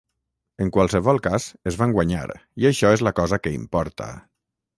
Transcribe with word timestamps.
En 0.63 0.69
qualsevol 0.77 1.19
cas, 1.27 1.45
es 1.73 1.77
van 1.83 1.93
guanyar 1.97 2.25
i 2.65 2.69
això 2.71 2.95
és 2.97 3.05
la 3.11 3.15
cosa 3.21 3.41
que 3.45 3.55
importa. 3.61 4.11